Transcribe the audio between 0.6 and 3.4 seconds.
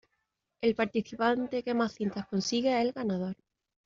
El participante que más cintas consigue es el ganador.